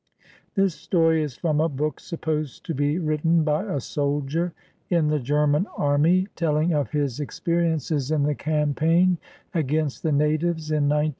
[0.55, 4.51] This story is from a book sup posed to be written by a soldier
[4.89, 9.19] in the German army telling of his experiences in the campaign
[9.53, 11.09] against the natives in 1903 04.